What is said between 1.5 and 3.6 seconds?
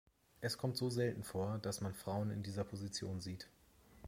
dass man Frauen in dieser Position sieht.